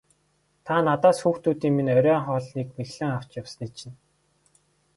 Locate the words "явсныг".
3.41-3.71